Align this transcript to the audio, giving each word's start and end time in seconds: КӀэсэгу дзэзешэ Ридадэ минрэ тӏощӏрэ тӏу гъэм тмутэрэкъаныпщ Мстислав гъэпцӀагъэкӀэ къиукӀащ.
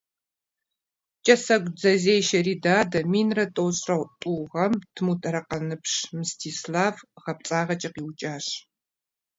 КӀэсэгу 1.25 1.71
дзэзешэ 1.77 2.39
Ридадэ 2.45 2.99
минрэ 3.11 3.45
тӏощӏрэ 3.55 3.95
тӏу 4.19 4.41
гъэм 4.51 4.73
тмутэрэкъаныпщ 4.95 5.93
Мстислав 6.19 6.95
гъэпцӀагъэкӀэ 7.23 7.89
къиукӀащ. 7.93 8.47